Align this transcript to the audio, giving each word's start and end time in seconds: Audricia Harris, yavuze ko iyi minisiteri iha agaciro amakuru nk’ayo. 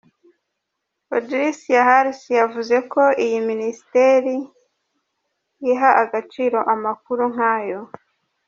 Audricia 1.15 1.79
Harris, 1.89 2.21
yavuze 2.39 2.75
ko 2.91 3.03
iyi 3.25 3.39
minisiteri 3.49 4.33
iha 5.71 5.89
agaciro 6.03 6.59
amakuru 6.73 7.23
nk’ayo. 7.33 7.81